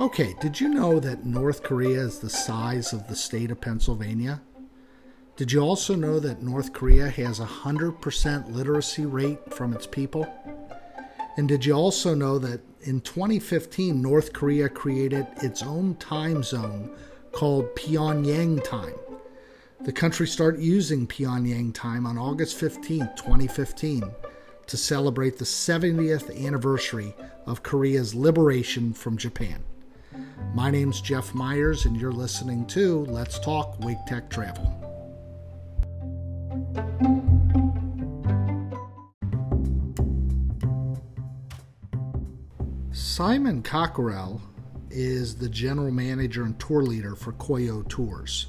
[0.00, 4.40] Okay, did you know that North Korea is the size of the state of Pennsylvania?
[5.36, 10.26] Did you also know that North Korea has a 100% literacy rate from its people?
[11.36, 16.96] And did you also know that in 2015, North Korea created its own time zone
[17.32, 18.94] called Pyongyang time?
[19.82, 24.10] The country started using Pyongyang time on August 15, 2015,
[24.66, 29.62] to celebrate the 70th anniversary of Korea's liberation from Japan.
[30.52, 34.66] My name's Jeff Myers, and you're listening to Let's Talk Wake Tech Travel.
[42.90, 44.42] Simon Cockerell
[44.90, 48.46] is the general manager and tour leader for Koryo Tours.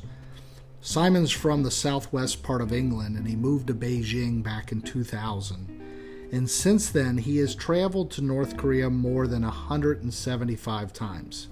[0.80, 6.30] Simon's from the southwest part of England and he moved to Beijing back in 2000
[6.32, 11.50] and since then he has traveled to North Korea more than 175 times.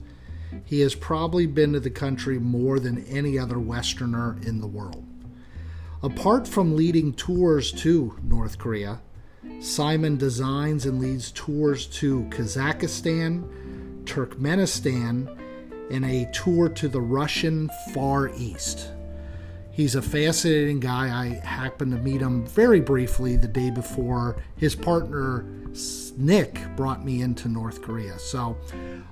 [0.65, 5.05] He has probably been to the country more than any other Westerner in the world.
[6.01, 9.01] Apart from leading tours to North Korea,
[9.59, 15.37] Simon designs and leads tours to Kazakhstan, Turkmenistan,
[15.91, 18.89] and a tour to the Russian Far East.
[19.71, 21.07] He's a fascinating guy.
[21.07, 25.45] I happened to meet him very briefly the day before his partner
[26.17, 28.19] Nick brought me into North Korea.
[28.19, 28.57] So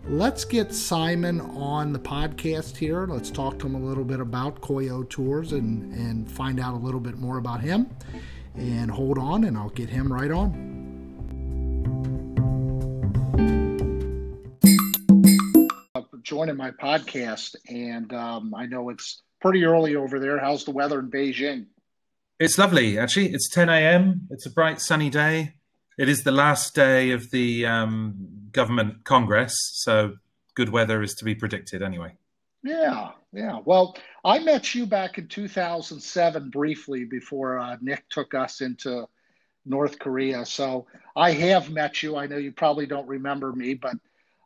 [0.10, 3.06] let's get Simon on the podcast here.
[3.06, 6.78] Let's talk to him a little bit about Koryo Tours and, and find out a
[6.78, 7.90] little bit more about him.
[8.56, 10.76] And hold on, and I'll get him right on.
[16.24, 20.38] Joining my podcast, and um, I know it's pretty early over there.
[20.38, 21.68] How's the weather in Beijing?
[22.38, 23.32] It's lovely, actually.
[23.34, 24.28] It's 10 a.m.
[24.30, 25.54] It's a bright, sunny day.
[25.98, 30.16] It is the last day of the um, government congress, so
[30.56, 32.14] good weather is to be predicted anyway.
[32.64, 33.60] Yeah, yeah.
[33.64, 33.96] Well,
[34.26, 39.08] I met you back in 2007 briefly before uh, Nick took us into
[39.66, 40.46] North Korea.
[40.46, 42.18] So I have met you.
[42.18, 43.96] I know you probably don't remember me, but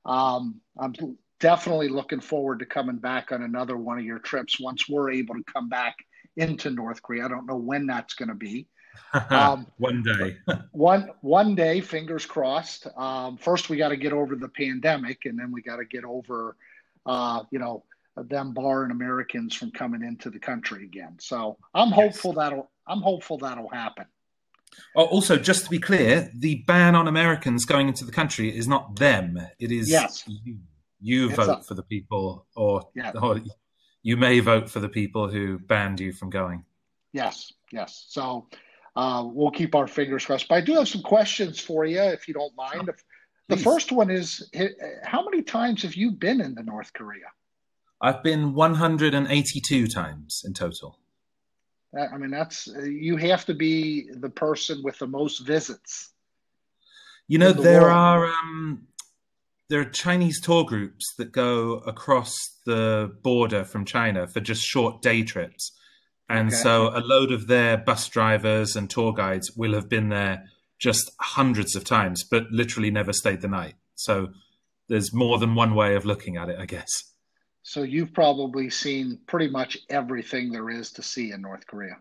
[0.06, 0.94] um, I'm
[1.40, 5.36] definitely looking forward to coming back on another one of your trips once we're able
[5.36, 5.96] to come back
[6.38, 7.26] into North Korea.
[7.26, 8.68] I don't know when that's going to be.
[9.14, 10.38] Um, one day.
[10.72, 12.88] one one day, fingers crossed.
[12.98, 16.04] Um, first, we got to get over the pandemic, and then we got to get
[16.06, 16.56] over,
[17.06, 17.84] uh, you know,
[18.18, 21.18] them barring Americans from coming into the country again.
[21.20, 21.96] So I'm yes.
[21.96, 24.06] hopeful that'll I'm hopeful that'll happen.
[24.96, 28.68] Oh, also, just to be clear, the ban on Americans going into the country is
[28.68, 30.24] not them; it is yes.
[30.28, 30.60] you.
[31.04, 33.12] You it's vote a, for the people, or, yeah.
[33.20, 33.42] or
[34.04, 36.64] you may vote for the people who banned you from going.
[37.12, 38.06] Yes, yes.
[38.08, 38.48] So
[38.96, 40.48] uh, we'll keep our fingers crossed.
[40.48, 42.86] But I do have some questions for you, if you don't mind.
[42.86, 42.96] Sure.
[43.48, 44.50] The first one is
[45.04, 47.26] How many times have you been in the North Korea?
[48.02, 50.98] I've been 182 times in total.
[51.98, 56.14] I mean, that's you have to be the person with the most visits.
[57.28, 57.94] You know, the there world.
[57.94, 58.88] are um,
[59.70, 65.02] there are Chinese tour groups that go across the border from China for just short
[65.02, 65.74] day trips.
[66.32, 66.56] And okay.
[66.56, 70.46] so a load of their bus drivers and tour guides will have been there
[70.80, 73.76] just hundreds of times, but literally never stayed the night.
[73.96, 74.30] So
[74.88, 76.90] there's more than one way of looking at it, I guess.
[77.64, 81.98] So you've probably seen pretty much everything there is to see in North Korea.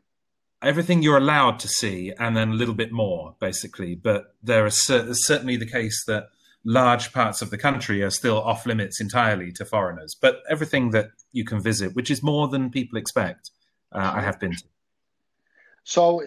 [0.62, 3.96] Everything you're allowed to see, and then a little bit more, basically.
[3.96, 6.28] But there is certainly the case that
[6.64, 10.14] large parts of the country are still off limits entirely to foreigners.
[10.20, 13.50] But everything that you can visit, which is more than people expect,
[13.92, 14.64] uh, I have been to.
[15.84, 16.22] So,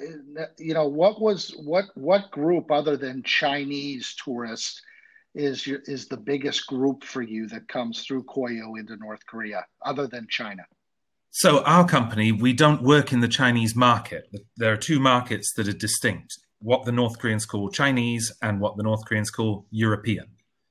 [0.58, 4.82] you know, what was what what group other than Chinese tourists
[5.36, 9.66] is your, is the biggest group for you that comes through Koryo into North Korea,
[9.86, 10.64] other than China?
[11.32, 14.30] So, our company, we don't work in the Chinese market.
[14.58, 18.78] There are two markets that are distinct what the North Koreans call Chinese and what
[18.78, 20.26] the North Koreans call European.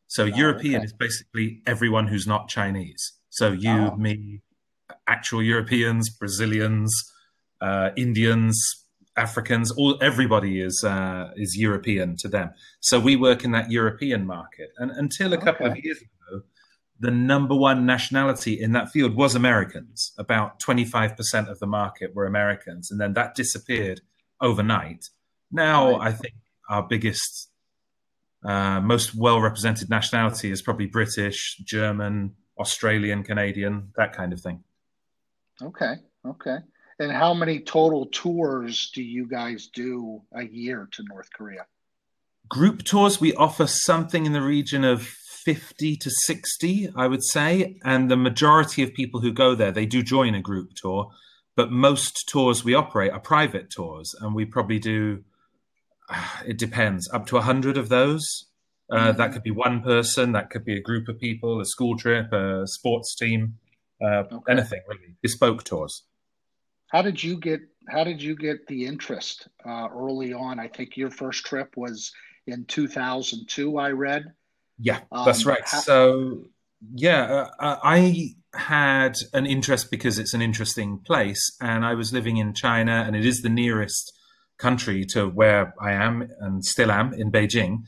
[0.06, 0.84] So oh, European okay.
[0.86, 3.12] is basically everyone who's not Chinese.
[3.28, 3.96] So you, oh.
[3.96, 4.40] me,
[5.06, 6.90] actual Europeans, Brazilians,
[7.60, 8.56] uh, Indians,
[9.16, 12.50] Africans, all everybody is uh, is European to them.
[12.80, 15.78] So we work in that European market, and until a couple okay.
[15.78, 16.42] of years ago,
[16.98, 20.12] the number one nationality in that field was Americans.
[20.18, 24.00] About twenty five percent of the market were Americans, and then that disappeared
[24.40, 25.10] overnight
[25.52, 26.08] now, right.
[26.08, 26.34] I think
[26.68, 27.50] our biggest,
[28.42, 34.64] uh, most well represented nationality is probably British, German, Australian, Canadian, that kind of thing.
[35.60, 35.94] Okay.
[36.26, 36.58] Okay.
[36.98, 41.66] And how many total tours do you guys do a year to North Korea?
[42.48, 47.78] Group tours, we offer something in the region of 50 to 60, I would say.
[47.84, 51.10] And the majority of people who go there, they do join a group tour.
[51.56, 54.14] But most tours we operate are private tours.
[54.20, 55.24] And we probably do,
[56.46, 58.46] it depends, up to 100 of those.
[58.90, 59.18] Uh, mm-hmm.
[59.18, 62.32] That could be one person, that could be a group of people, a school trip,
[62.32, 63.58] a sports team,
[64.02, 64.52] uh, okay.
[64.52, 66.04] anything really, bespoke tours.
[66.88, 67.60] How did you get?
[67.88, 70.60] How did you get the interest uh, early on?
[70.60, 72.12] I think your first trip was
[72.46, 73.78] in 2002.
[73.78, 74.24] I read.
[74.78, 75.62] Yeah, um, that's right.
[75.64, 76.44] How- so
[76.94, 82.12] yeah, uh, uh, I had an interest because it's an interesting place, and I was
[82.12, 84.12] living in China, and it is the nearest
[84.58, 87.84] country to where I am and still am in Beijing.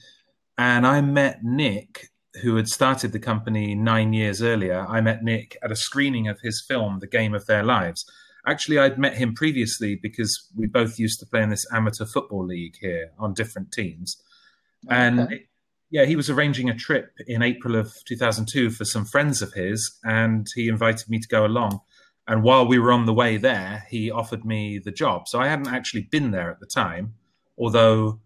[0.56, 2.10] And I met Nick,
[2.42, 4.86] who had started the company nine years earlier.
[4.88, 8.04] I met Nick at a screening of his film, The Game of Their Lives
[8.46, 12.44] Actually, I'd met him previously because we both used to play in this amateur football
[12.44, 14.22] league here on different teams.
[14.86, 14.94] Okay.
[14.94, 15.40] And
[15.90, 19.98] yeah, he was arranging a trip in April of 2002 for some friends of his,
[20.04, 21.80] and he invited me to go along.
[22.26, 25.26] And while we were on the way there, he offered me the job.
[25.28, 27.14] So I hadn't actually been there at the time,
[27.56, 28.20] although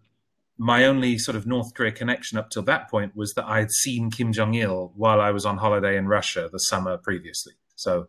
[0.59, 3.71] my only sort of North Korea connection up till that point was that I had
[3.71, 7.53] seen Kim Jong il while I was on holiday in Russia the summer previously.
[7.75, 8.07] So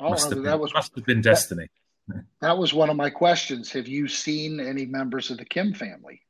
[0.00, 1.68] Oh, must, have been, that was, must have been destiny.
[2.08, 3.70] That, that was one of my questions.
[3.72, 6.22] Have you seen any members of the Kim family?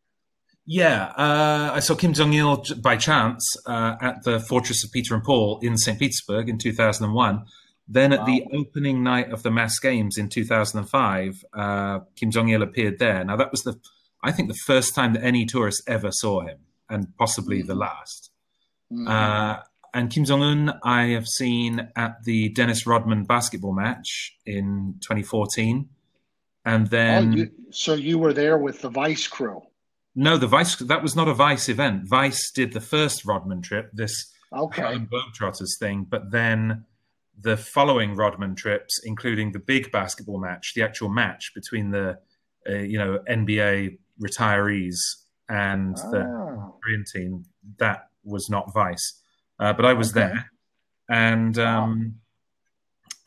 [0.66, 5.14] Yeah, uh, I saw Kim Jong Il by chance uh, at the Fortress of Peter
[5.14, 5.98] and Paul in St.
[5.98, 7.44] Petersburg in 2001.
[7.88, 8.24] Then at wow.
[8.26, 13.24] the opening night of the mass games in 2005, uh, Kim Jong Il appeared there.
[13.24, 13.80] Now that was the,
[14.22, 16.58] I think, the first time that any tourist ever saw him,
[16.88, 18.30] and possibly the last.
[18.92, 19.08] Mm-hmm.
[19.08, 19.56] Uh,
[19.92, 25.88] and Kim Jong Un, I have seen at the Dennis Rodman basketball match in 2014,
[26.64, 27.32] and then.
[27.32, 29.62] Oh, you, so you were there with the Vice crew.
[30.14, 32.02] No, the Vice that was not a Vice event.
[32.08, 36.84] Vice did the first Rodman trip, this okay Globetrotters thing, but then
[37.40, 42.18] the following Rodman trips, including the big basketball match, the actual match between the
[42.68, 44.96] uh, you know NBA retirees
[45.48, 47.44] and the Korean team,
[47.78, 49.20] that was not Vice.
[49.58, 50.20] Uh, but I was okay.
[50.20, 50.50] there,
[51.08, 52.14] and um,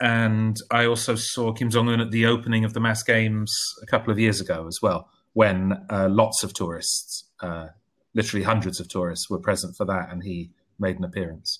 [0.01, 0.09] wow.
[0.09, 3.85] and I also saw Kim Jong Un at the opening of the mass games a
[3.85, 7.67] couple of years ago as well, when uh, lots of tourists, uh,
[8.15, 10.49] literally hundreds of tourists, were present for that, and he
[10.79, 11.59] made an appearance.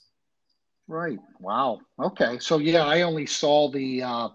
[0.88, 1.20] Right.
[1.40, 1.80] Wow.
[2.00, 2.40] Okay.
[2.40, 4.30] So yeah, I only saw the uh,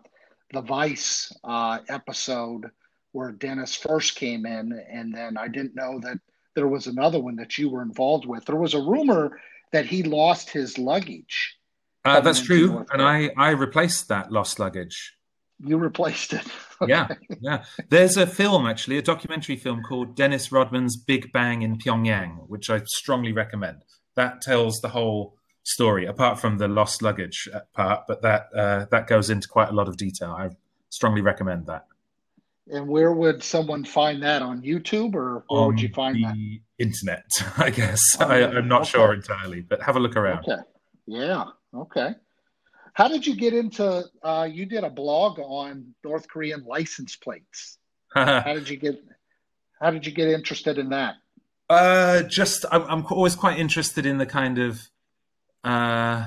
[0.53, 2.71] the Vice uh, episode
[3.13, 6.19] where Dennis first came in, and then I didn't know that
[6.55, 8.45] there was another one that you were involved with.
[8.45, 9.41] There was a rumor
[9.73, 11.57] that he lost his luggage.
[12.05, 15.15] Uh, that's true, and I I replaced that lost luggage.
[15.61, 16.47] You replaced it.
[16.81, 16.91] okay.
[16.91, 17.09] Yeah,
[17.41, 17.65] yeah.
[17.89, 22.71] There's a film actually, a documentary film called Dennis Rodman's Big Bang in Pyongyang, which
[22.71, 23.83] I strongly recommend.
[24.15, 29.07] That tells the whole story, apart from the lost luggage part, but that uh, that
[29.07, 30.31] goes into quite a lot of detail.
[30.31, 30.51] I
[30.91, 31.87] strongly recommend that.
[32.71, 36.37] And where would someone find that on YouTube, or where on would you find that?
[36.79, 38.01] Internet, I guess.
[38.21, 38.91] Oh, I, am not okay.
[38.91, 40.45] sure entirely, but have a look around.
[40.49, 40.63] Okay.
[41.07, 41.45] Yeah.
[41.75, 42.15] Okay.
[42.93, 44.05] How did you get into?
[44.23, 47.79] Uh, you did a blog on North Korean license plates.
[48.15, 49.03] how did you get?
[49.81, 51.17] How did you get interested in that?
[51.71, 54.81] Uh, just I'm, I'm always quite interested in the kind of
[55.65, 56.27] uh,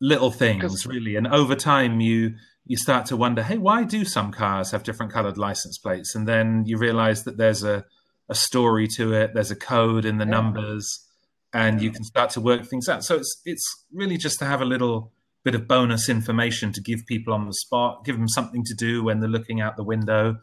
[0.00, 4.32] little things, really, and over time you you start to wonder, hey, why do some
[4.32, 6.14] cars have different colored license plates?
[6.14, 7.84] And then you realize that there's a,
[8.28, 10.30] a story to it, there's a code in the yeah.
[10.30, 11.06] numbers,
[11.52, 13.04] and you can start to work things out.
[13.04, 15.12] So it's it's really just to have a little
[15.44, 19.02] bit of bonus information to give people on the spot, give them something to do
[19.02, 20.38] when they're looking out the window.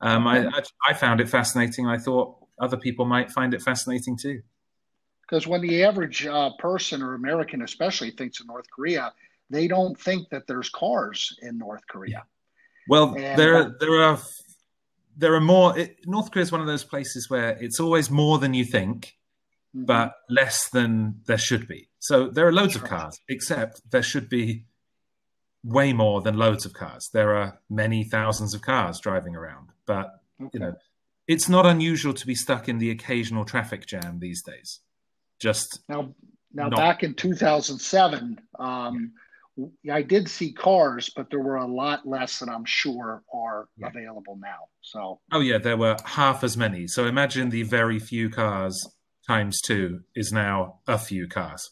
[0.00, 1.86] Um, I, I, I found it fascinating.
[1.86, 4.42] I thought other people might find it fascinating too.
[5.22, 9.12] Because when the average uh, person or American, especially, thinks of North Korea,
[9.50, 12.24] they don't think that there's cars in North Korea.
[12.88, 14.18] Well, and, there are, there are
[15.16, 15.78] there are more.
[15.78, 19.16] It, North Korea is one of those places where it's always more than you think,
[19.76, 19.84] mm-hmm.
[19.84, 21.88] but less than there should be.
[21.98, 24.64] So there are loads of cars, except there should be
[25.62, 27.10] way more than loads of cars.
[27.12, 30.50] There are many thousands of cars driving around, but okay.
[30.54, 30.74] you know,
[31.28, 34.80] it's not unusual to be stuck in the occasional traffic jam these days.
[35.38, 36.14] Just now,
[36.52, 36.76] now not...
[36.76, 39.12] back in 2007, um,
[39.90, 43.88] I did see cars, but there were a lot less than I'm sure are yeah.
[43.88, 44.68] available now.
[44.80, 46.86] So, oh yeah, there were half as many.
[46.86, 48.86] So imagine the very few cars
[49.26, 51.70] times two is now a few cars.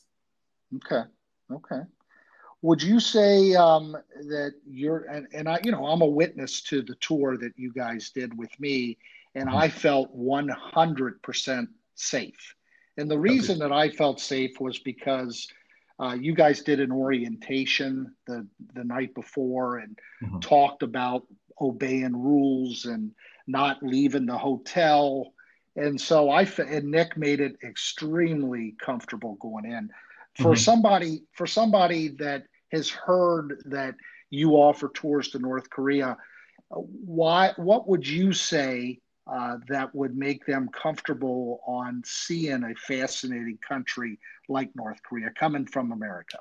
[0.76, 1.02] Okay,
[1.50, 1.80] okay.
[2.62, 3.96] Would you say um,
[4.28, 7.72] that you're and, and I, you know, I'm a witness to the tour that you
[7.72, 8.98] guys did with me,
[9.34, 9.56] and mm-hmm.
[9.56, 12.54] I felt 100% safe.
[12.96, 15.46] And the reason that I felt safe was because
[16.00, 20.38] uh, you guys did an orientation the the night before and mm-hmm.
[20.38, 21.26] talked about
[21.60, 23.12] obeying rules and
[23.46, 25.32] not leaving the hotel.
[25.76, 29.90] And so I and Nick made it extremely comfortable going in.
[30.36, 30.54] For mm-hmm.
[30.54, 33.94] somebody for somebody that has heard that
[34.30, 36.16] you offer tours to North Korea,
[36.68, 43.58] why what would you say uh, that would make them comfortable on seeing a fascinating
[43.66, 44.18] country
[44.48, 46.38] like North Korea coming from America?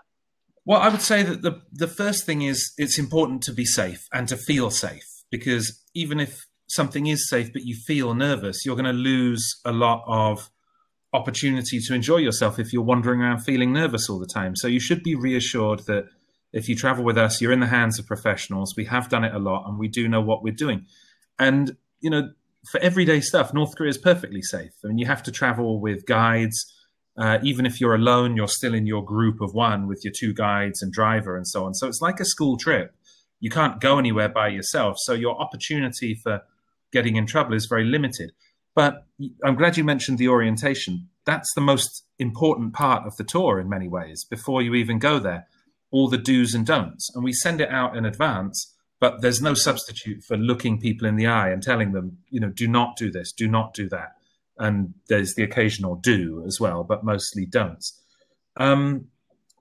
[0.65, 4.07] Well, I would say that the the first thing is it's important to be safe
[4.13, 8.75] and to feel safe because even if something is safe but you feel nervous, you're
[8.75, 10.49] going to lose a lot of
[11.13, 14.55] opportunity to enjoy yourself if you're wandering around feeling nervous all the time.
[14.55, 16.05] So you should be reassured that
[16.53, 18.75] if you travel with us, you're in the hands of professionals.
[18.75, 20.85] We have done it a lot and we do know what we're doing.
[21.39, 22.31] And, you know,
[22.71, 24.71] for everyday stuff, North Korea is perfectly safe.
[24.83, 26.73] I mean, you have to travel with guides.
[27.17, 30.33] Uh, even if you're alone, you're still in your group of one with your two
[30.33, 31.73] guides and driver and so on.
[31.73, 32.93] So it's like a school trip.
[33.39, 34.97] You can't go anywhere by yourself.
[34.99, 36.43] So your opportunity for
[36.91, 38.31] getting in trouble is very limited.
[38.75, 39.05] But
[39.43, 41.09] I'm glad you mentioned the orientation.
[41.25, 45.19] That's the most important part of the tour in many ways before you even go
[45.19, 45.47] there.
[45.89, 47.09] All the do's and don'ts.
[47.15, 51.15] And we send it out in advance but there's no substitute for looking people in
[51.15, 54.13] the eye and telling them, you know, do not do this, do not do that.
[54.57, 58.01] And there's the occasional do as well, but mostly don'ts.
[58.57, 59.07] Um,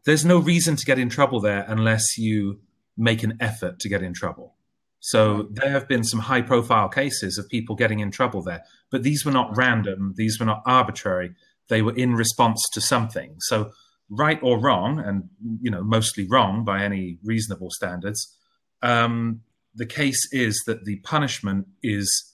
[0.06, 2.60] there's no reason to get in trouble there unless you
[2.96, 4.54] make an effort to get in trouble.
[5.00, 9.02] So there have been some high profile cases of people getting in trouble there, but
[9.02, 11.32] these were not random, these were not arbitrary.
[11.68, 13.36] They were in response to something.
[13.40, 13.72] So
[14.08, 15.28] right or wrong, and
[15.60, 18.35] you know, mostly wrong by any reasonable standards,
[18.82, 19.42] um,
[19.74, 22.32] the case is that the punishment is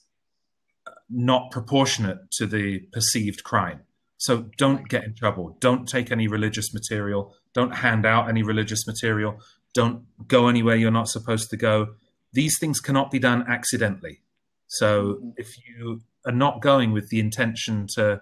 [1.09, 3.81] not proportionate to the perceived crime.
[4.17, 5.57] So don't get in trouble.
[5.59, 7.35] Don't take any religious material.
[7.53, 9.39] Don't hand out any religious material.
[9.73, 11.95] Don't go anywhere you're not supposed to go.
[12.31, 14.21] These things cannot be done accidentally.
[14.67, 18.21] So if you are not going with the intention to,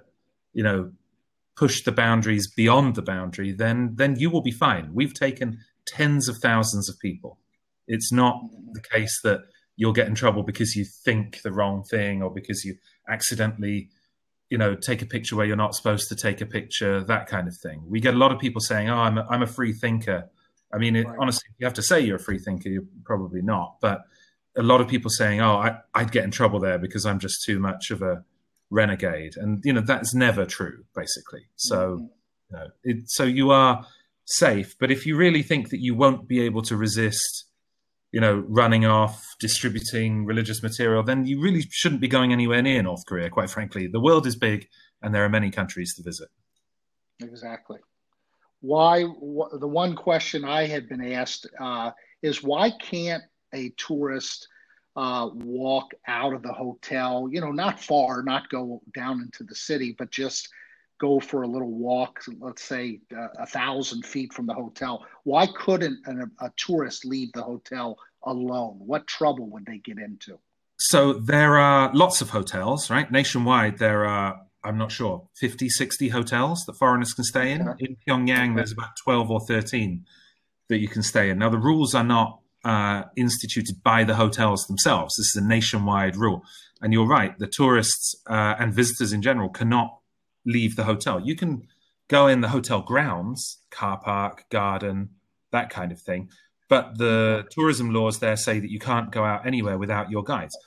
[0.54, 0.92] you know,
[1.56, 4.90] push the boundaries beyond the boundary, then then you will be fine.
[4.94, 7.38] We've taken tens of thousands of people
[7.92, 9.42] it's not the case that
[9.76, 12.76] you'll get in trouble because you think the wrong thing or because you
[13.10, 13.90] accidentally,
[14.50, 17.48] you know, take a picture where you're not supposed to take a picture, that kind
[17.48, 17.84] of thing.
[17.86, 20.30] We get a lot of people saying, "Oh, I'm a, I'm a free thinker."
[20.74, 21.18] I mean, it, right.
[21.20, 22.70] honestly, you have to say you're a free thinker.
[22.70, 24.04] You're probably not, but
[24.56, 27.44] a lot of people saying, "Oh, I, would get in trouble there because I'm just
[27.44, 28.24] too much of a
[28.70, 31.48] renegade," and you know that's never true, basically.
[31.58, 32.04] So, mm-hmm.
[32.50, 33.86] you know, it, so you are
[34.26, 37.51] safe, but if you really think that you won't be able to resist
[38.12, 42.82] you know, running off, distributing religious material, then you really shouldn't be going anywhere near
[42.82, 43.88] North Korea, quite frankly.
[43.88, 44.68] The world is big
[45.02, 46.28] and there are many countries to visit.
[47.22, 47.80] Exactly.
[48.60, 51.92] Why, wh- the one question I had been asked uh,
[52.22, 54.48] is why can't a tourist
[54.96, 59.56] uh, walk out of the hotel, you know, not far, not go down into the
[59.56, 60.50] city, but just
[61.02, 65.04] go for a little walk, let's say uh, a thousand feet from the hotel.
[65.24, 68.76] Why couldn't an, a tourist leave the hotel alone?
[68.78, 70.38] What trouble would they get into?
[70.78, 73.12] So there are lots of hotels, right?
[73.12, 77.68] Nationwide, there are, I'm not sure, 50, 60 hotels that foreigners can stay in.
[77.68, 77.86] Okay.
[77.86, 78.56] In Pyongyang, okay.
[78.58, 80.06] there's about 12 or 13
[80.70, 81.40] that you can stay in.
[81.40, 85.16] Now, the rules are not uh, instituted by the hotels themselves.
[85.18, 86.44] This is a nationwide rule.
[86.80, 90.01] And you're right, the tourists uh, and visitors in general cannot
[90.46, 91.20] leave the hotel.
[91.20, 91.68] You can
[92.08, 95.10] go in the hotel grounds, car park, garden,
[95.52, 96.30] that kind of thing.
[96.70, 100.58] But the tourism laws there say that you can't go out anywhere without your guides.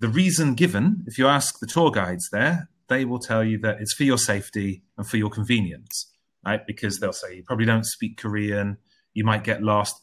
[0.00, 3.80] The reason given, if you ask the tour guides there, they will tell you that
[3.80, 6.12] it's for your safety and for your convenience,
[6.44, 6.66] right?
[6.66, 8.78] Because they'll say you probably don't speak Korean,
[9.14, 9.94] you might get lost.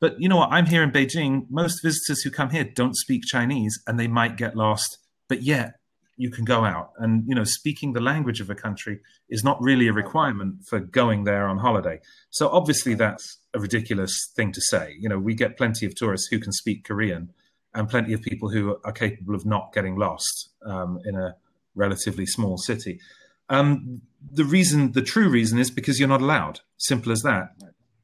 [0.00, 0.52] But you know what?
[0.52, 1.46] I'm here in Beijing.
[1.50, 4.98] Most visitors who come here don't speak Chinese and they might get lost.
[5.28, 5.74] But yet,
[6.20, 6.92] you can go out.
[6.98, 10.78] And you know, speaking the language of a country is not really a requirement for
[10.78, 11.98] going there on holiday.
[12.30, 14.94] So obviously, that's a ridiculous thing to say.
[14.98, 17.30] You know, we get plenty of tourists who can speak Korean,
[17.74, 21.36] and plenty of people who are capable of not getting lost um, in a
[21.74, 23.00] relatively small city.
[23.48, 26.60] Um, the reason, the true reason, is because you're not allowed.
[26.76, 27.50] Simple as that.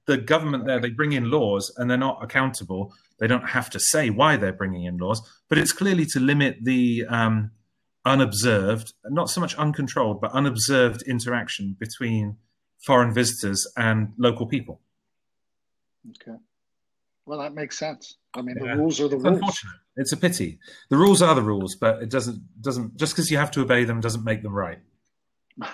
[0.06, 2.94] The government there, they bring in laws and they're not accountable.
[3.18, 6.58] They don't have to say why they're bringing in laws, but it's clearly to limit
[6.62, 7.50] the um,
[8.06, 12.36] unobserved, not so much uncontrolled, but unobserved interaction between
[12.86, 14.80] foreign visitors and local people.
[16.10, 16.38] Okay.
[17.26, 18.16] Well, that makes sense.
[18.34, 18.74] I mean, yeah.
[18.74, 19.36] the rules are the it's rules.
[19.36, 19.74] Unfortunate.
[19.96, 20.58] It's a pity.
[20.88, 23.84] The rules are the rules, but it doesn't doesn't just because you have to obey
[23.84, 24.78] them doesn't make them right.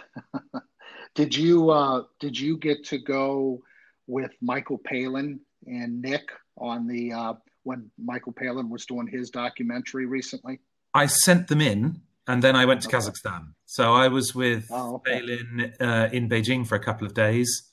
[1.14, 3.62] Did you uh, did you get to go
[4.06, 7.34] with Michael Palin and Nick on the uh,
[7.64, 10.60] when Michael Palin was doing his documentary recently?
[10.94, 12.98] I sent them in, and then I went to okay.
[12.98, 13.54] Kazakhstan.
[13.64, 15.20] So I was with oh, okay.
[15.20, 17.68] Palin uh, in Beijing for a couple of days,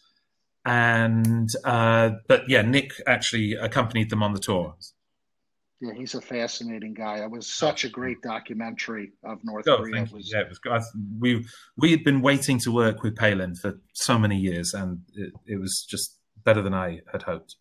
[0.66, 4.76] and uh, but yeah, Nick actually accompanied them on the tour.
[5.82, 7.24] Yeah, he's a fascinating guy.
[7.24, 10.04] It was such a great documentary of North oh, Korea.
[10.04, 10.92] It was, yeah, it was.
[11.20, 11.46] We
[11.78, 15.60] we had been waiting to work with Palin for so many years, and it, it
[15.60, 17.56] was just better than I had hoped.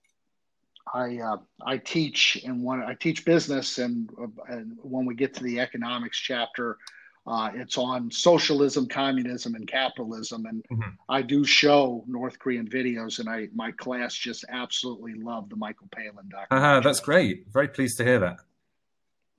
[0.94, 5.34] I uh, I teach and when I teach business, and, uh, and when we get
[5.34, 6.78] to the economics chapter,
[7.26, 10.46] uh, it's on socialism, communism, and capitalism.
[10.46, 10.90] And mm-hmm.
[11.08, 15.88] I do show North Korean videos, and I my class just absolutely love the Michael
[15.94, 16.46] Palin documentary.
[16.50, 17.46] Uh-huh, that's great.
[17.52, 18.38] Very pleased to hear that.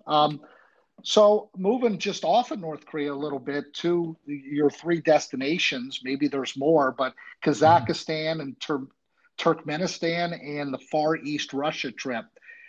[0.05, 0.41] Um,
[1.03, 6.01] so moving just off of North Korea a little bit to your three destinations.
[6.03, 7.13] Maybe there's more, but
[7.43, 8.39] Kazakhstan mm-hmm.
[8.41, 8.87] and Tur-
[9.39, 12.25] Turkmenistan and the Far East Russia trip.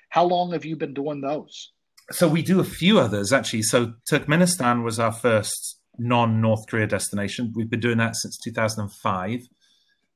[0.09, 1.73] How long have you been doing those?
[2.11, 3.63] so we do a few others actually.
[3.63, 7.53] So Turkmenistan was our first non-North Korea destination.
[7.55, 9.41] We've been doing that since 2005.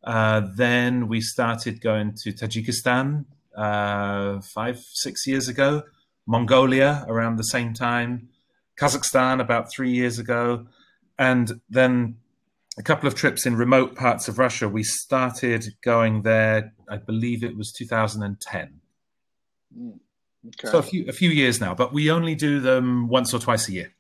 [0.02, 3.24] Uh, then we started going to Tajikistan
[3.56, 5.82] uh, five, six years ago.
[6.26, 8.28] Mongolia around the same time.
[8.78, 10.66] Kazakhstan about three years ago,
[11.16, 12.16] and then
[12.76, 14.68] a couple of trips in remote parts of Russia.
[14.68, 16.74] We started going there.
[16.88, 18.80] I believe it was 2010.
[19.78, 19.98] Mm.
[20.46, 20.68] Okay.
[20.68, 23.68] So a few a few years now, but we only do them once or twice
[23.68, 23.94] a year,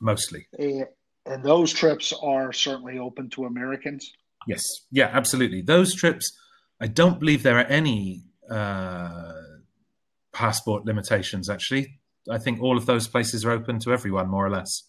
[0.00, 0.48] mostly.
[0.58, 4.12] And those trips are certainly open to Americans.
[4.46, 5.62] Yes, yeah, absolutely.
[5.62, 6.30] Those trips,
[6.80, 9.32] I don't believe there are any uh,
[10.32, 11.48] passport limitations.
[11.48, 14.84] Actually, I think all of those places are open to everyone, more or less.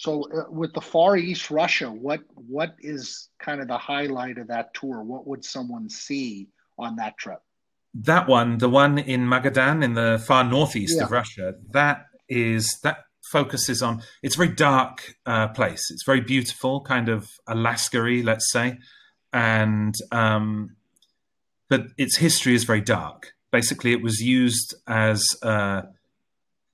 [0.00, 4.48] So, uh, with the Far East Russia, what what is kind of the highlight of
[4.48, 5.02] that tour?
[5.02, 7.40] What would someone see on that trip?
[7.94, 11.04] that one, the one in Magadan in the far northeast yeah.
[11.04, 12.98] of Russia, that is that
[13.32, 14.02] focuses on.
[14.22, 15.82] It's a very dark uh, place.
[15.90, 18.78] It's very beautiful, kind of Alaska-y, let's say,
[19.32, 20.76] and um,
[21.68, 23.32] but its history is very dark.
[23.50, 25.82] Basically, it was used as a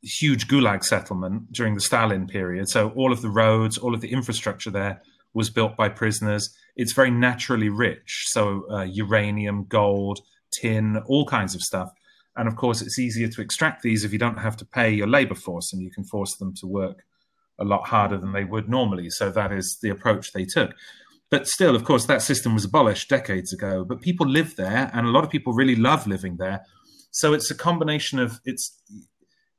[0.06, 2.68] huge gulag settlement during the Stalin period.
[2.68, 5.02] So all of the roads, all of the infrastructure there
[5.34, 6.54] was built by prisoners.
[6.76, 10.20] It's very naturally rich, so uh, uranium, gold
[10.60, 11.90] tin, all kinds of stuff.
[12.36, 15.06] And of course, it's easier to extract these if you don't have to pay your
[15.06, 17.04] labor force and you can force them to work
[17.58, 19.08] a lot harder than they would normally.
[19.10, 20.72] So that is the approach they took.
[21.30, 23.84] But still, of course, that system was abolished decades ago.
[23.84, 26.64] But people live there, and a lot of people really love living there.
[27.10, 28.78] So it's a combination of it's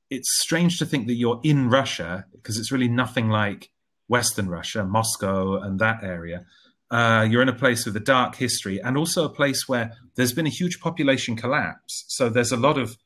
[0.10, 3.70] it's strange to think that you're in Russia because it's really nothing like
[4.08, 6.46] Western Russia, Moscow, and that area.
[6.90, 10.32] Uh, you're in a place with a dark history and also a place where there's
[10.32, 12.06] been a huge population collapse.
[12.08, 12.98] So there's a lot of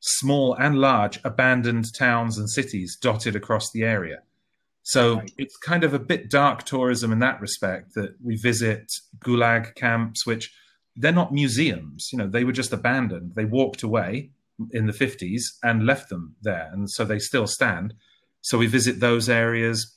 [0.00, 4.18] small and large abandoned towns and cities dotted across the area.
[4.82, 5.32] So right.
[5.38, 10.26] it's kind of a bit dark tourism in that respect that we visit gulag camps,
[10.26, 10.52] which
[10.96, 12.08] they're not museums.
[12.12, 13.34] You know, they were just abandoned.
[13.34, 14.30] They walked away
[14.72, 16.70] in the 50s and left them there.
[16.72, 17.94] And so they still stand.
[18.42, 19.96] So we visit those areas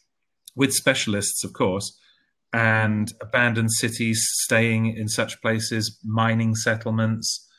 [0.56, 1.98] with specialists, of course
[2.54, 7.50] and abandoned cities staying in such places, mining settlements.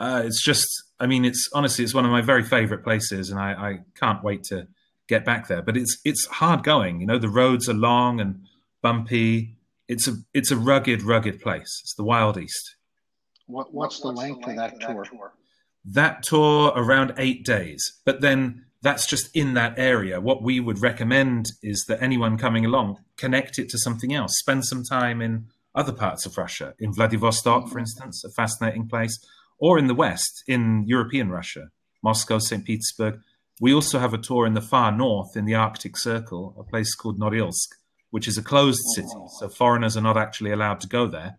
[0.00, 0.66] Uh, it's just,
[0.98, 4.24] I mean, it's honestly, it's one of my very favorite places, and I, I, can't
[4.24, 4.66] wait to
[5.06, 5.60] get back there.
[5.60, 7.00] But it's it's hard going.
[7.00, 8.40] You know, the roads are long and
[8.80, 9.56] bumpy.
[9.86, 11.80] It's a it's a rugged, rugged place.
[11.82, 12.76] It's the Wild East.
[13.46, 15.04] What, what's, the, length length, of that, of that tour?
[15.04, 15.32] tour?
[15.92, 20.20] That tour around eight days, but then that's just in that area.
[20.20, 24.38] What we would recommend is that anyone coming along connect it to something else.
[24.38, 29.18] Spend some time in other parts of Russia, in Vladivostok, for instance, a fascinating place,
[29.58, 31.70] or in the West, in European Russia,
[32.02, 32.64] Moscow, St.
[32.64, 33.20] Petersburg.
[33.60, 36.94] We also have a tour in the far north, in the Arctic Circle, a place
[36.94, 37.70] called Norilsk,
[38.10, 39.08] which is a closed city.
[39.40, 41.38] So foreigners are not actually allowed to go there.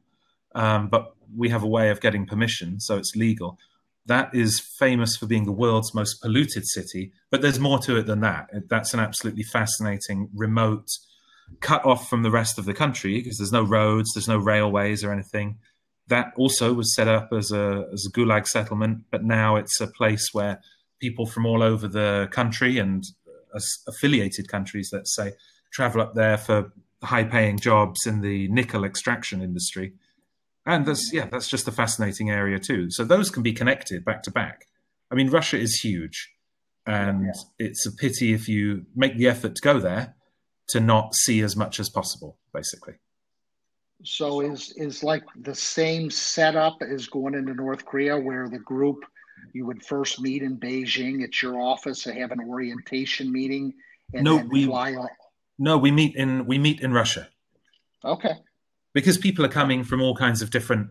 [0.55, 3.59] Um, but we have a way of getting permission, so it's legal
[4.05, 8.07] that is famous for being the world's most polluted city, but there's more to it
[8.07, 8.49] than that.
[8.69, 10.87] That's an absolutely fascinating, remote,
[11.61, 15.03] cut off from the rest of the country because there's no roads, there's no railways
[15.03, 15.57] or anything.
[16.07, 19.87] That also was set up as a, as a gulag settlement, but now it's a
[19.87, 20.59] place where
[20.99, 23.03] people from all over the country and
[23.55, 25.33] uh, affiliated countries, let's say,
[25.71, 26.71] travel up there for
[27.03, 29.93] high paying jobs in the nickel extraction industry
[30.65, 34.21] and that's yeah that's just a fascinating area too so those can be connected back
[34.23, 34.65] to back
[35.11, 36.29] i mean russia is huge
[36.85, 37.31] and yeah.
[37.67, 40.15] it's a pity if you make the effort to go there
[40.67, 42.93] to not see as much as possible basically
[44.03, 48.99] So is is like the same setup as going into North Korea, where the group
[49.53, 53.73] you would first meet in Beijing at your office to have an orientation meeting,
[54.13, 54.95] and No, then we- fly.
[54.95, 55.09] On.
[55.57, 57.27] No, we meet in we meet in Russia
[58.05, 58.35] Okay,
[58.93, 60.89] because people are coming from all kinds of different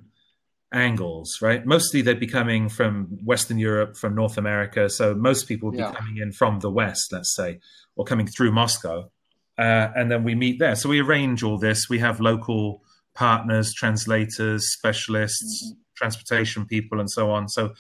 [0.73, 1.65] angles, right?
[1.67, 4.89] Mostly they'd be coming from Western Europe, from North America.
[4.91, 5.91] So most people would Yeah.
[5.91, 7.61] be coming in from the West, let's say,
[7.97, 9.11] or coming through Moscow.
[9.57, 10.77] Uh, and then we meet there.
[10.77, 11.89] So we arrange all this.
[11.89, 12.83] We have local
[13.15, 17.49] partners, translators, specialists, transportation people, and so on.
[17.49, 17.75] So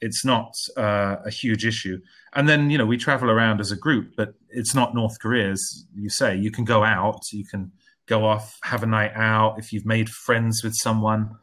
[0.00, 2.00] it's not uh, a huge issue.
[2.34, 5.50] And then, you know, we travel around as a group, but it's not North Korea,
[5.52, 6.36] as you say.
[6.36, 7.72] You can go out, you can
[8.06, 9.58] go off, have a night out.
[9.58, 11.36] If you've made friends with someone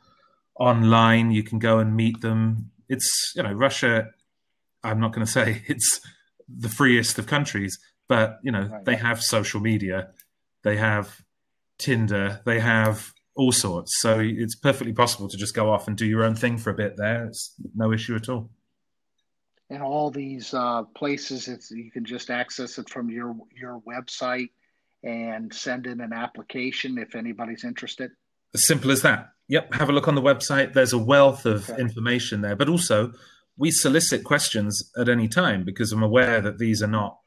[0.60, 2.72] online, you can go and meet them.
[2.90, 4.10] It's, you know, Russia,
[4.84, 6.00] I'm not going to say it's
[6.48, 8.86] the freest of countries, but, you know, Right.
[8.86, 10.10] they have social media,
[10.64, 11.22] they have
[11.78, 14.00] Tinder, they have all sorts.
[14.02, 16.74] So it's perfectly possible to just go off and do your own thing for a
[16.74, 17.26] bit there.
[17.26, 18.50] It's no issue at all.
[19.70, 24.50] and all these uh, places, it's you can just access it from your your website
[25.04, 28.12] and send in an application if anybody's interested.
[28.54, 29.30] As simple as that.
[29.48, 29.74] Yep.
[29.74, 30.74] Have a look on the website.
[30.74, 31.82] There's a wealth of Okay.
[31.82, 32.56] information there.
[32.56, 33.14] But also,
[33.58, 37.20] we solicit questions at any time because I'm aware that these are not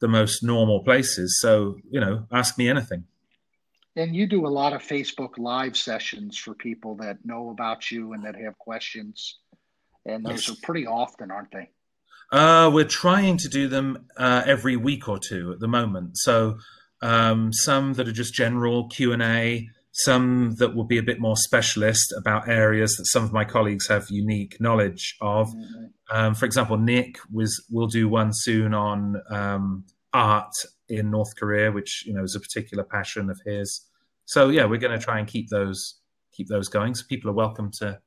[0.00, 1.38] the most normal places.
[1.40, 3.04] So, you know, ask me anything.
[3.94, 8.12] And you do a lot of Facebook Live sessions for people that know about you
[8.12, 9.38] and that have questions.
[10.04, 10.50] And those Yes.
[10.58, 11.70] are pretty often, aren't they?
[12.30, 16.18] Uh, we're trying to do them uh, every week or two at the moment.
[16.18, 16.58] So
[17.02, 21.18] um, some that are just general Q and A, some that will be a bit
[21.20, 25.52] more specialist about areas that some of my colleagues have unique knowledge of.
[26.10, 30.52] Um, for example, Nick was will do one soon on um, art
[30.88, 33.86] in North Korea, which you know is a particular passion of his.
[34.26, 35.98] So yeah, we're going to try and keep those
[36.32, 36.94] keep those going.
[36.94, 37.98] So people are welcome to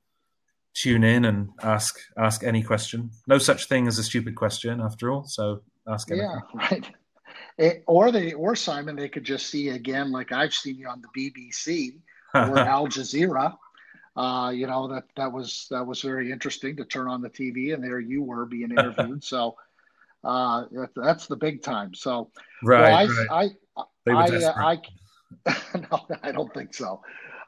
[0.75, 3.12] tune in and ask ask any question.
[3.28, 5.23] No such thing as a stupid question, after all.
[5.28, 6.30] So ask anything.
[6.30, 6.91] Yeah, right.
[7.60, 11.02] It, or they, or Simon, they could just see again, like I've seen you on
[11.02, 12.00] the BBC
[12.34, 13.58] or Al Jazeera.
[14.15, 17.74] Uh, you know that that was that was very interesting to turn on the TV
[17.74, 19.24] and there you were being interviewed.
[19.34, 19.56] so
[20.24, 21.93] uh, that, that's the big time.
[21.93, 22.32] So
[22.63, 23.52] right, well, I, right.
[23.78, 24.74] I, They were I.
[24.74, 24.78] I,
[25.91, 27.02] no, I don't think so.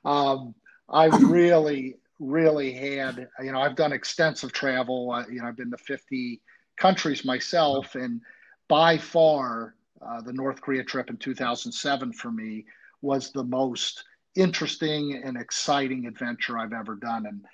[0.06, 0.54] Um,
[0.90, 5.12] I really, really had, you know, I've done extensive travel.
[5.12, 6.42] Uh, you know, I've been to 50
[6.78, 8.22] countries myself, and
[8.68, 12.66] by far, uh, the North Korea trip in 2007 for me
[13.02, 14.04] was the most
[14.36, 17.26] interesting and exciting adventure I've ever done.
[17.26, 17.46] And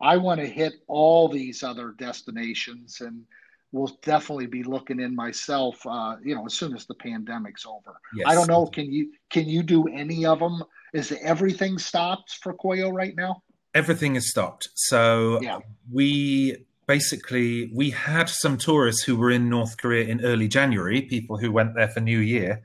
[0.00, 3.24] I want to hit all these other destinations and
[3.72, 8.00] will definitely be looking in myself uh, you know as soon as the pandemic's over
[8.14, 8.26] Yes.
[8.28, 10.62] i don't know can you can you do any of them
[10.94, 13.42] is everything stopped for koryo right now
[13.76, 14.68] everything is stopped.
[14.74, 15.58] So Yeah.
[15.92, 21.38] we basically we had some tourists who were in North Korea in early January, people
[21.38, 22.62] who went there for New Year,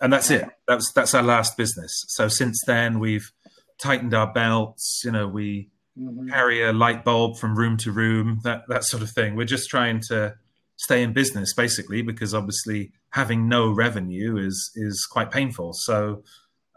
[0.00, 0.48] and that's it.
[0.66, 2.04] That's that's our last business.
[2.08, 3.30] So since then we've
[3.78, 5.02] tightened our belts.
[5.04, 6.28] You know, we Mhm.
[6.30, 9.34] carry a light bulb from room to room, that that sort of thing.
[9.34, 10.36] We're just trying to
[10.76, 15.72] stay in business basically because obviously having no revenue is is quite painful.
[15.74, 16.22] So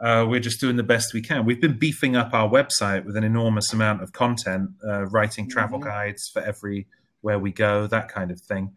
[0.01, 1.45] uh, we're just doing the best we can.
[1.45, 5.79] We've been beefing up our website with an enormous amount of content, uh, writing travel
[5.79, 5.83] Mhm.
[5.85, 6.87] guides for every
[7.21, 8.73] where we go, that kind of thing.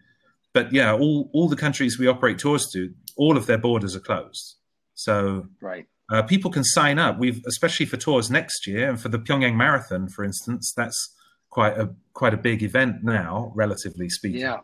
[0.52, 4.00] But yeah, all all the countries we operate tours to, all of their borders are
[4.00, 4.56] closed.
[4.94, 7.18] So right uh, people can sign up.
[7.18, 10.98] We've especially for tours next year and for the Pyongyang Marathon, for instance, that's
[11.48, 14.40] quite a quite a big event now, relatively speaking.
[14.40, 14.58] yeah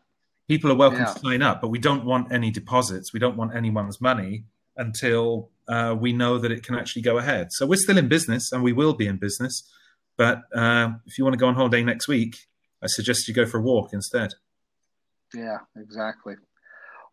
[0.48, 1.12] People are welcome Yeah.
[1.14, 3.12] to sign up, but we don't want any deposits.
[3.14, 4.44] We don't want anyone's money
[4.80, 7.52] until uh, we know that it can actually go ahead.
[7.52, 9.70] So we're still in business, and we will be in business.
[10.16, 12.36] But uh, if you want to go on holiday next week,
[12.82, 14.32] I suggest you go for a walk instead.
[15.34, 16.34] yeah exactly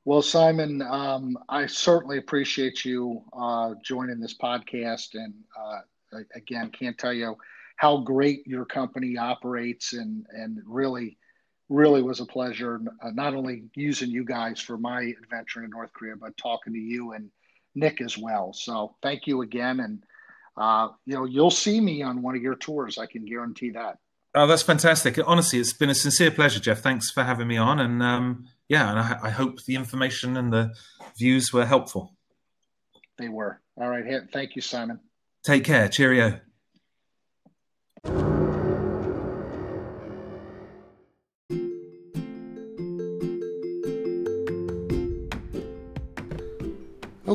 [0.05, 6.97] well simon um, i certainly appreciate you uh, joining this podcast and uh, again can't
[6.97, 7.35] tell you
[7.75, 11.17] how great your company operates and and really
[11.69, 15.93] really was a pleasure uh, not only using you guys for my adventure in north
[15.93, 17.29] korea but talking to you and
[17.77, 20.03] nick as well so thank you again and
[20.57, 23.97] uh, you know you'll see me on one of your tours i can guarantee that
[24.35, 25.17] Oh, that's fantastic.
[25.25, 26.81] Honestly, it's been a sincere pleasure, Jeff.
[26.81, 27.79] Thanks for having me on.
[27.79, 30.75] And um, yeah, and I, I hope the information and the
[31.17, 32.13] views were helpful.
[33.17, 34.99] they were all right thank you simon
[35.47, 35.87] Take care.
[35.87, 36.41] Cheerio.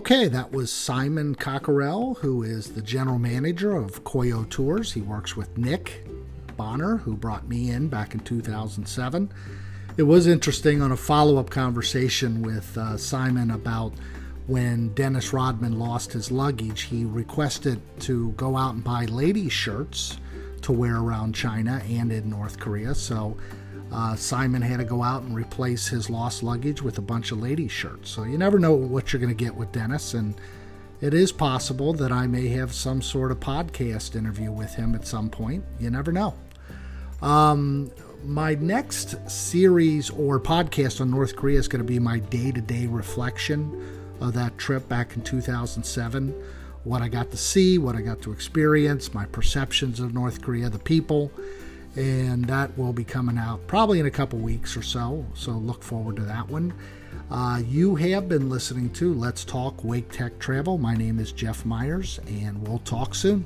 [0.03, 4.93] Okay, that was Simon Cockerell, who is the general manager of Koryo Tours.
[4.93, 6.05] He works with Nick
[6.57, 9.33] Bonner, who brought me in back in 2007.
[9.97, 13.93] It was interesting on a follow up conversation with uh, Simon about
[14.49, 16.81] when Dennis Rodman lost his luggage.
[16.81, 20.19] He requested to go out and buy ladies' shirts
[20.63, 22.97] to wear around China and in North Korea.
[22.97, 23.37] So
[23.93, 27.43] uh, Simon had to go out and replace his lost luggage with a bunch of
[27.43, 28.11] ladies' shirts.
[28.11, 30.15] So you never know what you're going to get with Dennis.
[30.15, 30.35] And
[31.03, 35.07] it is possible that I may have some sort of podcast interview with him at
[35.07, 35.65] some point.
[35.79, 36.35] You never know.
[37.21, 37.91] Um,
[38.25, 42.61] my next series or podcast on North Korea is going to be my day to
[42.61, 46.35] day reflection of that trip back in 2007.
[46.85, 50.71] What I got to see, what I got to experience, my perceptions of North Korea,
[50.71, 51.31] the people
[51.97, 55.25] and that will be coming out probably in a couple weeks or so.
[55.35, 56.73] So look forward to that one.
[57.31, 60.79] Uh, you have been listening to Let's Talk Wake Tech Travel.
[60.79, 63.45] My name is Jeff Myers, and we'll talk soon.